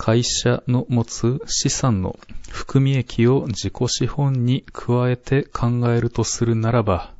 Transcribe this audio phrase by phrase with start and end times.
[0.07, 2.17] 会社の持つ資産の
[2.49, 7.11] 含み益を自己資本に加えて考えるとするならば、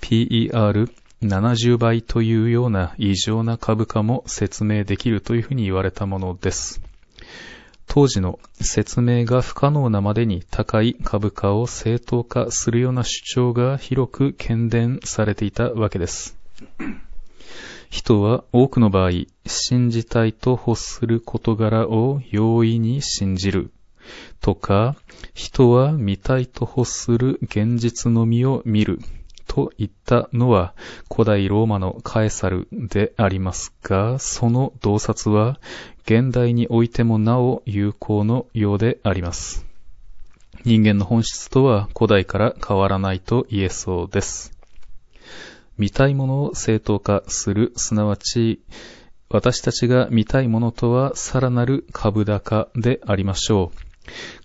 [0.00, 6.80] PER70 倍というような異常な株価も説明できるというふうに言われたものです。
[7.88, 16.38] 当時の説明が不可能なまでに高い株価を正当化するような主張が広く懸伝されていたわけです。
[17.90, 19.10] 人は多くの場合、
[19.46, 23.72] 信じたいと欲する事柄を容易に信じる。
[24.40, 24.96] とか、
[25.34, 29.00] 人は見たいと欲する現実のみを見る。
[29.46, 30.74] といったのは
[31.10, 35.58] 古代ローマのカエサルでありますが、その洞察は
[36.04, 39.64] 現代においてもなお有効のようであります。
[40.64, 44.55] 人間の本質とは古代から変わらないと言えそうです。
[45.78, 48.60] 見たいものを正当化する、すなわち、
[49.28, 53.86] 私たちが見たいものとはさらなる株高でありましょう。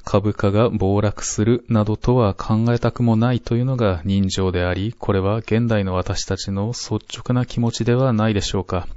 [0.03, 8.88] 株価が暴落するなどとは考えたくもないというのが人情であり、これは現代の私たちの率直な気持ちではないでしょうか。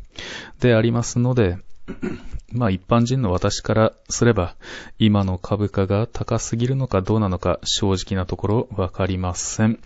[0.60, 1.58] でありますので、
[2.52, 4.54] まあ一般人の私からすれば、
[4.98, 9.78] 今の株価が高すぎるのかどうなのか正直なところわかりません。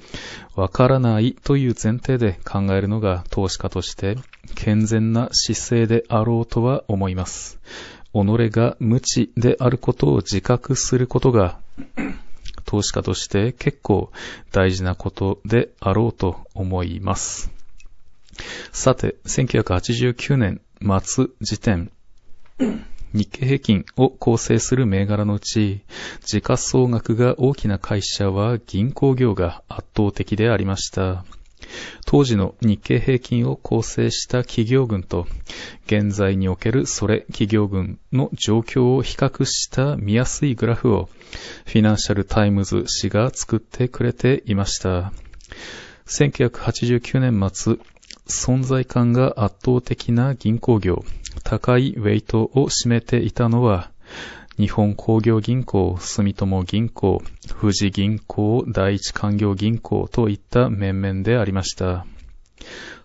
[0.55, 4.17] わからないという前提で考えるのが投資家として
[4.55, 7.59] 健全な姿勢であろうとは思います。
[8.13, 11.59] 己が無知であることを自覚することが
[12.65, 14.11] 投資家として結構
[14.53, 17.51] 大事なことであろうと思います。
[18.73, 21.91] さて、1989年末時点、
[23.13, 25.83] 日経平均を構成する銘柄のうち、
[26.25, 31.25] 時価総額が大きな会社は銀行業が圧倒的でありました。
[32.07, 35.27] 当時の日経平均を構成した企業群と、
[35.87, 41.09] 現在におけるそれ企業群の状況を比較した見やすいグラフを、
[41.67, 45.13] フィナンシャルタイムズ紙が作ってくれていました。
[46.07, 47.77] 1989年末、
[48.29, 51.05] 存在感が圧倒的な銀行業、
[51.45, 53.91] 高いウェイトを占めていたのは、
[54.59, 57.23] 日本工業銀行、住友銀行、
[57.61, 62.07] 富士銀行、第一官業銀行といった面々でありました。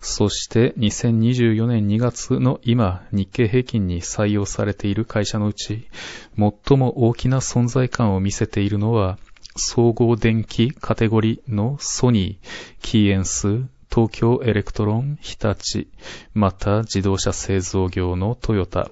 [0.00, 5.88] そして2024年2月の今、日経平均に採用されている会社のうち、
[6.36, 9.18] 最も大きな存在感を見せているのは、
[9.56, 12.46] 総合電気カテゴリーのソニー、
[12.82, 15.86] キーエンス、東京エレクトロン、日立、
[16.32, 18.90] また自動車製造業のトヨタ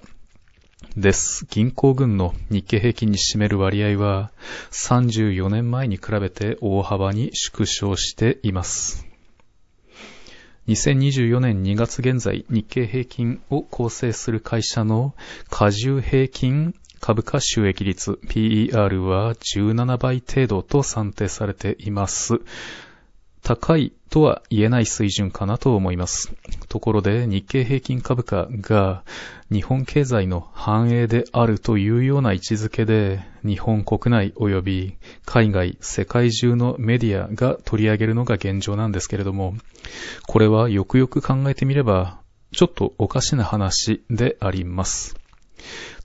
[0.96, 1.44] です。
[1.50, 4.30] 銀行群の日経平均に占める割合は
[4.70, 9.04] 34年前に比べて大幅に縮小しています。
[10.68, 15.16] 2024年2月現在、日経平均を構成する会社の
[15.50, 22.40] 過重平均株価収益率 PER は17倍程度と算定されています。
[23.42, 26.32] 高いとは言えない水準かなと思います。
[26.68, 29.02] ところで日経平均株価が
[29.50, 39.54] 日本経済の繁栄であるというような位置づけで日本国内及び海外、世界中のメディアが取り上げるのが現状なんですけれども、
[40.28, 42.20] これはよくよく考えてみれば
[42.52, 45.16] ちょっとおかしな話であります。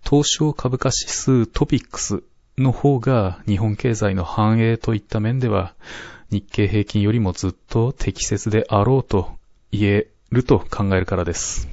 [0.03, 2.23] 東証株価指数トピックス
[2.57, 5.75] の方が日本経済の繁栄といった面では
[6.29, 9.37] 日経平均よりもずっと適切であろうと
[9.71, 11.67] 言えると考えるからです。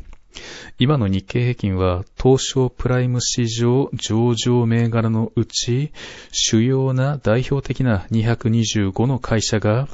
[0.78, 5.92] 今の日経平均は東証プライム市場上場銘柄のうち
[6.32, 9.88] 主要な代表的な225の会社が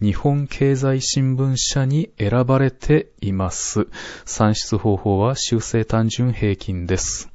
[0.00, 3.88] 日本経済新聞社に選ばれています。
[4.24, 7.30] 算出方法は修正単純平均です。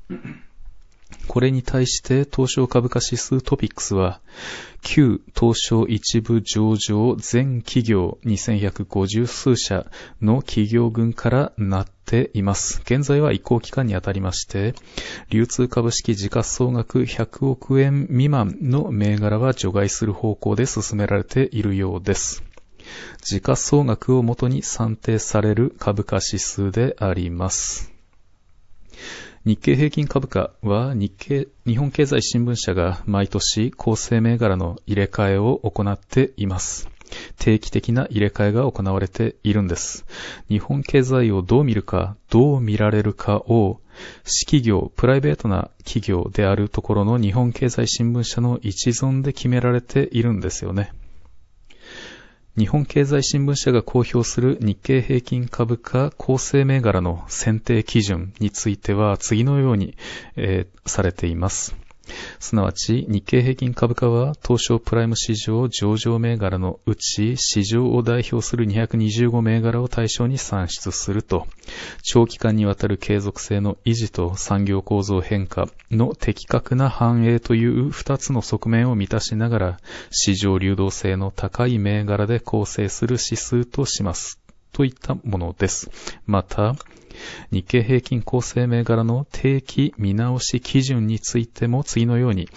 [1.30, 4.20] これに対して東証株価指数トピックスは、
[4.81, 9.86] 旧東証一部上場全企業2150数社
[10.24, 12.81] の企業群からなっています。
[12.84, 14.74] 現在は移行期間にあたりまして、
[15.30, 22.44] 流通株式時価総額100億円未満の銘柄は除外する方向で進められているようです。
[23.22, 27.94] 時価総額をもとに算定される株価指数であります。
[29.45, 36.89] 日経平均株価は日経、日本経済新聞社が毎年構成銘柄の入れ替えを行っています。
[37.38, 40.06] 定期的な入れ替えが行われているんです。
[40.50, 43.80] 日本経済をどう見るか、どう見られるかを、
[44.25, 50.92] 私企業、プライベートな企業であるところの日本経済新聞社の一存で決められているんですよね。
[52.59, 59.95] 日本経済新聞社が公表する日経平均株価構成銘柄の選定基準については次のように、
[60.35, 61.73] えー、されています。
[62.39, 71.47] すなわち、日経平均株価は東証プライム市場上場銘柄のうち、市場を代表する225銘柄を対象に算出すると、
[72.03, 79.77] 長期間にわたる継続性の維持と産業構造変化の的確な反映という二つの側面を満たしながら、
[80.11, 84.39] 市場流動性の高い銘柄で構成する指数とします。
[84.71, 85.89] といったものです。
[86.25, 86.75] また、
[87.51, 92.50] 日経平均構成銘柄の定期見直し基準についても次のように、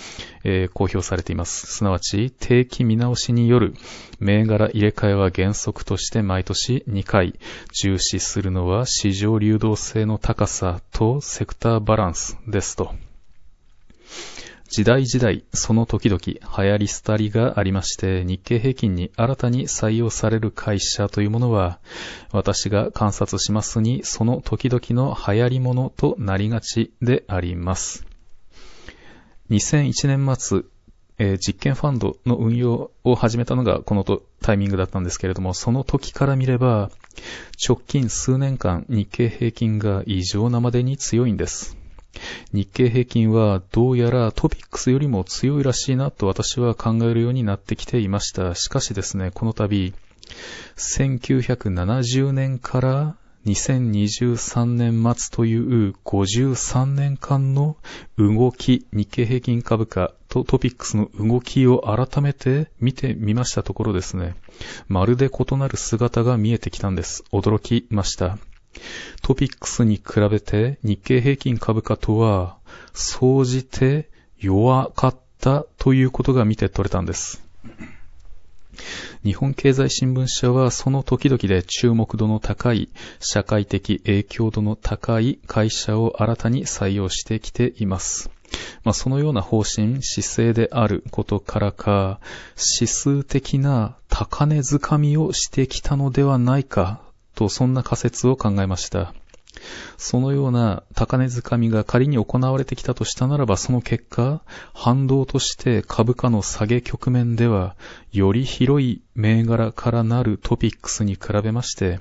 [0.45, 1.67] えー、公表されています。
[1.67, 3.75] すなわち、定期見直しによる
[4.21, 7.39] 銘柄入れ替えは原則として毎年2回、
[7.73, 12.95] 重視するのは市場流動性の高さとセクターバランスですと。
[14.73, 21.79] 時代時代、その時々、流行り廃りがありまして、日経平均に新たに採用される会社というものは、
[22.33, 28.07] 私が観察しますに、その時々の流行り物となりがちであります。
[29.51, 30.63] 2001年末、
[31.19, 34.07] えー、実験ファンドの運用を始めたのがこの
[34.41, 36.91] タイミングだったんですけれども、その時から見れば、
[37.63, 41.82] 直近数年間日経平均が異常なまでに強いんです。
[42.53, 48.55] 日経平均はどうやらトピックスよりも強いらしいなと私は考えるようになってきていました。
[48.55, 49.93] しかしですね、この度、
[50.77, 53.17] 1970年から
[53.47, 57.77] 2023年末という53年間の
[58.17, 64.37] 動き、日経平均株価とトピックスの動きを改めて見てみましたところですね、
[64.87, 67.25] まるで異なる姿が見えてきたんです。
[67.33, 68.39] 驚きました。
[69.23, 72.57] トピックスに比べて日経平均株価とは、
[72.93, 74.09] 総じて
[74.39, 77.43] 弱かったということが見て取れたんです。
[79.23, 82.89] 日本経済新聞社はその時々で注目度の高い、
[83.21, 88.31] 社会的影響度の高い会社を新たに採用してきています。
[88.83, 92.19] まあ、そのような方針、姿勢であることからか、
[92.57, 97.01] 指数的な高値掴みをしてきたのではないか
[97.43, 99.13] と、そんな仮説を考えました。
[99.99, 107.77] そのような高値掴みが仮に行われてきたとしたならば、その結果、反動として株価の下げ局面では、
[108.13, 111.99] より広い銘柄からなるトピックスに比べまして、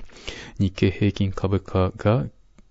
[0.58, 2.24] 日経平均株価が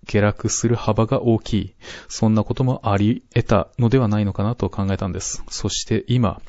[0.06, 1.74] 下落する幅が大きい。
[2.08, 5.44] そんなこともあり得たのではないのかなと考えたんです。
[5.48, 6.40] そして今、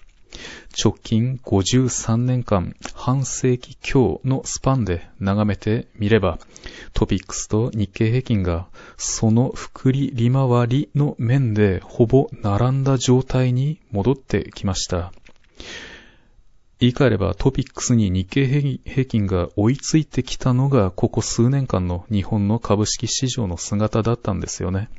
[0.77, 6.39] 直近53年間、半世紀強のスパンで眺めてみれば、
[6.93, 15.13] トピックスと日経平均がその複利利回りの面でほぼ並んだ状態に戻ってきました。
[16.79, 24.89] 言い換えればトピックスに日経平均が追いついてきたのがここ数年間の日本の株式市場の姿だったんですよね。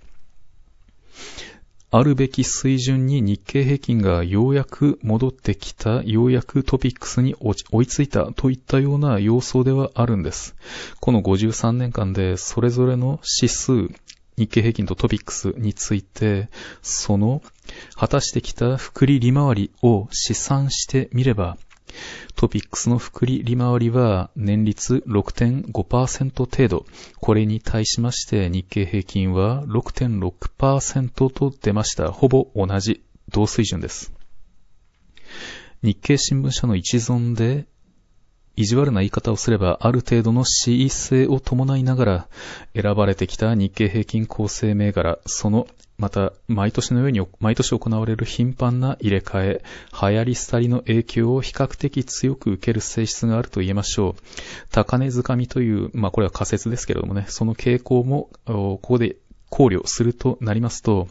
[1.96, 7.36] あるべき水準に日経平均がようやく戻ってきた、ようやくトピックスに
[7.70, 10.56] 追いついたといったような様相ではあるんです。
[10.98, 13.72] この53年間でそれぞれの指数、
[14.36, 16.48] 日経平均とトピックスについて、
[16.82, 17.42] その
[17.94, 21.56] 果たしてきた複利利回りを試算してみれば、
[22.36, 26.86] トピックスの複利利回りは年率6.5%程度。
[27.20, 32.12] これに対しまして日経平均は6.6%と出ました。
[32.12, 34.12] ほぼ同じ同水準です。
[35.82, 37.66] 日経新聞社の一存で
[38.56, 42.28] 意地悪な言い方をすれば、ある程度の恣意性を伴いながら、
[42.74, 54.22] 選ばれてきた日経平均構成銘柄、その、また、毎年のように、毎年行われる頻繁な入れ替え、流行り廃りの影響を比較的強く受ける性質があると言えましょう。
[54.70, 59.16] 高値掴みという、まあこれは仮説ですけれどもね、その傾向も、ここで
[59.50, 61.08] 考慮するとなりますと、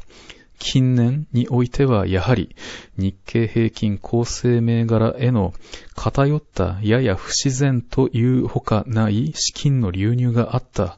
[0.60, 2.56] 近年においてはやはり
[2.98, 5.54] 日経平均構成銘柄への
[5.96, 10.98] 偏ったやや不自然というほかない資金の流入があった、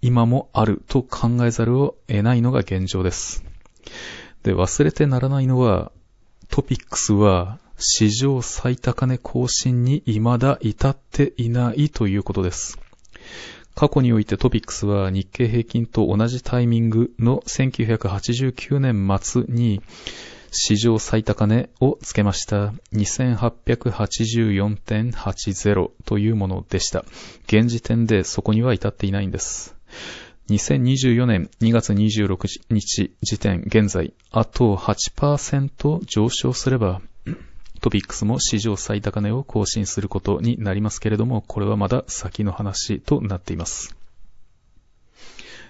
[0.00, 3.44] 今もあると考えざるを得ないのが現状です。
[4.42, 5.92] で、忘れてならないのは、
[6.50, 12.78] トピックスは史上最高値更新に未だ至っていないということです。
[13.74, 19.80] 過去においてトピックスは日経平均と同じタイミングの1989年末に
[20.50, 27.04] 史上最高値をつけました2884.80というものでした。
[27.46, 29.77] 現時点でそこには至っていないんです。
[30.48, 37.02] 2024年2月26日時点現在、あと8%上昇すれば、
[37.80, 43.94] トピックスも史上最高値を更新することになりますけれども、これはまだ先の話となっています。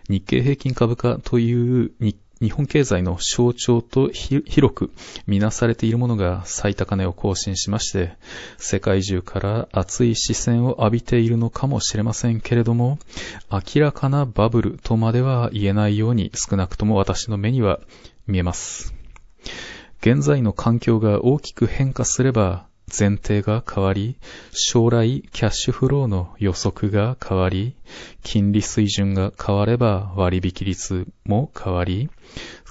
[0.09, 4.92] 日経平均株価という日日本経済の象徴と広く
[5.26, 8.16] 見なされているものが最高値を更新しまして、
[8.59, 12.99] 世界中から熱い視線を浴びているのかもしれませんけれども、
[13.50, 17.80] 明らかなバブルとまでは言えないように少なくとも私の目には
[18.26, 18.95] 見えます。
[20.00, 24.16] 現在の環境が大きく変化すれば、前提が変わり、
[24.52, 27.75] 将来キャッシュフローの予測が変わり、
[28.23, 32.09] 金利水準が変われば割引率も変わり、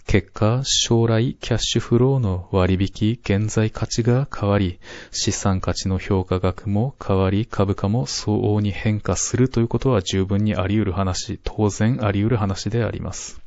[0.08, 4.80] 結果、将来キャッシュフローの割引現在価値が変わり、
[5.12, 13.42] 資産価値の評価額も変わり、株価も相応に変化するということは十分にあり得る話、当然あり得る話であります。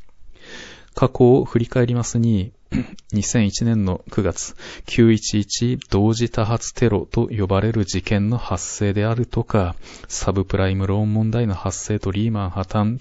[0.94, 2.52] 過去を振り返りますに、
[3.12, 4.54] 2001年の9月、
[4.86, 9.74] 911同時多発テロと呼ばれる事件の発生であるとか、
[10.08, 12.98] サブプライムローン問題の発生とリーマン破綻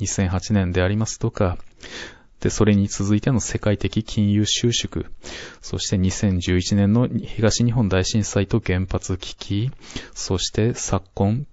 [0.00, 1.56] 2008年でありますとか、
[2.40, 5.06] で、それに続いての世界的金融収縮、
[5.62, 9.70] そして2011年の東日本大震災と原発危機、
[10.14, 11.46] そして昨今、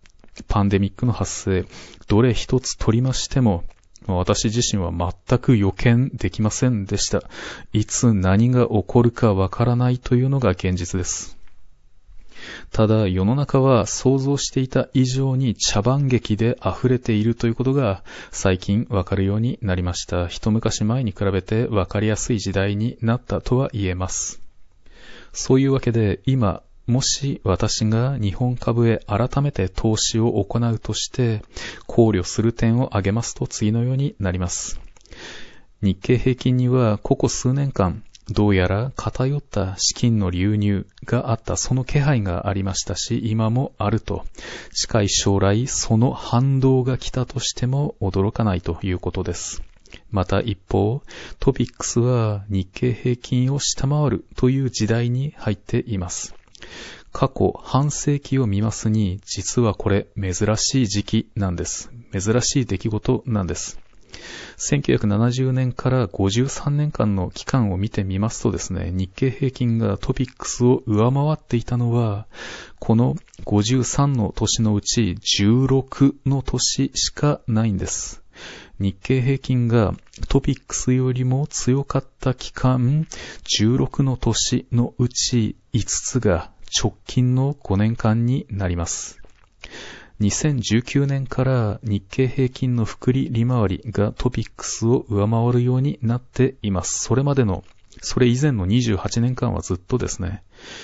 [0.49, 1.65] パンデミックの発生、
[2.07, 3.63] どれ一つ取りましても、
[4.07, 7.23] 私自身は全く予見できませんでした。
[7.71, 11.37] いつ何が起こるかわからないというのが現実です。
[12.71, 20.27] ただ世の中は想像していた以上に茶番劇で溢れているということが最近わかるようになりました。
[20.27, 24.41] 一昔前に比べてわかりやすい時代になったとは言えます。
[25.31, 31.41] そういうわけで今もし私が日本株へ改めて投資を行うとして
[31.87, 34.79] 考慮する点を挙げますと次のようになります。
[35.81, 44.25] 日経平均にはここ数年間どうやら偏った資金の流入があったその気配がありましたし、今もあると。
[44.73, 49.61] 近い将来その反動が来たとしても驚かないということです。
[50.09, 51.01] また一方、
[51.39, 56.33] トピックスは日経平均を下回るという時代に入っています。
[57.11, 61.91] 過去半世紀を見ますに、実はこれ珍しい時期なんです。
[62.11, 63.79] 珍しい出来事なんです。
[64.57, 72.27] 1970年から53年間の期間を見てみますとですね、日経平均がトピックスを上回っていたのは、
[72.79, 73.15] この
[73.45, 78.23] 53の年のうち16の年しかないんです。
[78.79, 79.93] 日経平均が
[80.29, 83.07] トピックスよりも強かった期間、
[83.59, 89.19] 16の年のうち5つが直近の5年間になります。
[90.21, 96.99] 2019年から日経平均の複利利回りがトピックスを上回るようになっています。
[96.99, 97.63] それまでの
[98.01, 100.43] それ以前の28年間はずっとですね、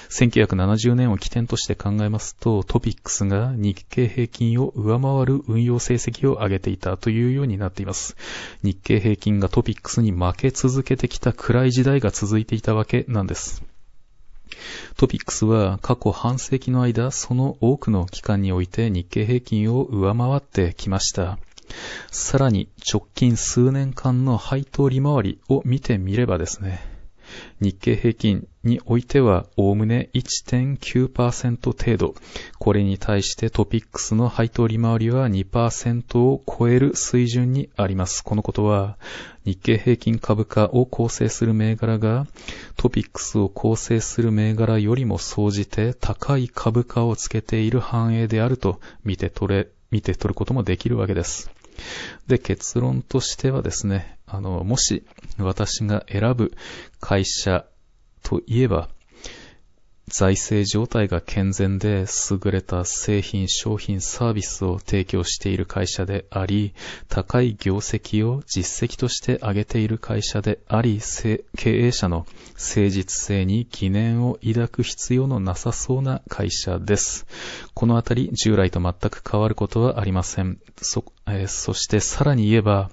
[0.10, 8.16] 1970年を起点として考えますと、トピックスが日経平均を上回る運用成績を上げていたというようになっています。
[8.64, 13.64] 日経平均がトピックスに負け続けてきた暗い時代が続いていたわけなんです。
[14.98, 21.38] トピックスは過去半世紀の間、その多くの期間において日経平均を上回ってきました。
[22.12, 26.99] さらに直近数年間の配当利回りを見てみればですね、
[27.60, 32.16] 日経平均においては、おおむね1.9%程度。
[32.58, 38.24] これに対してトピックスの配当利回りは2%を超える水準にあります。
[38.24, 38.98] このことは、
[39.46, 42.28] 日経平均株価を構成する銘柄が、
[42.76, 51.50] トピックスを構成する銘柄よりも総じて高い株価をつけている反映であると見て取れ、見て取ることもできるわけです。
[52.28, 55.04] で、結論としてはですね、あの、もし
[55.38, 56.54] 私が選ぶ
[57.00, 57.66] 会社
[58.24, 58.90] といえば、
[60.10, 66.74] 財政状態が健全で優れた製品、商品、サービスを提供している会社であり、
[67.08, 71.00] 高い業績を実績として上げている会社であり、
[71.58, 77.28] 経営者の誠実性に疑念を抱く必要のなさそうな会社です。
[77.74, 80.60] このあたり、従来と全く変わることはありません。
[80.82, 82.90] そ、えー、そしてさらに言えば、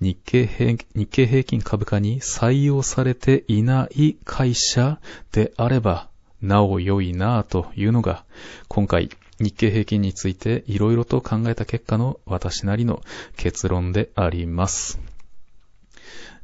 [0.00, 5.00] 日経平日経平均株価に採用されていない会社
[5.32, 6.08] であれば、
[6.42, 8.24] なお良いなぁというのが、
[8.68, 13.02] 今回日経平均についていろいろと考えた結果の私なりの
[13.36, 15.00] 結論であります。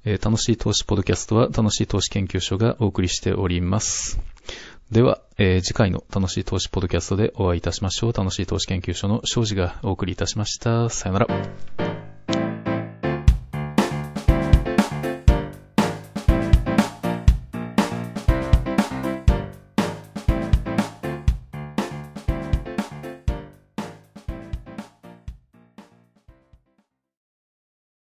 [0.05, 4.19] えー、楽しい投資ポッドキャストは楽しい投資研究所がお送りしております。
[4.91, 8.13] では、えー、次回の楽しい投資ポッドキャストでお会いいたしましょう。
[8.13, 10.89] 楽しい投資研究所の庄司がお送りいたしました。
[10.91, 11.86] さよなら。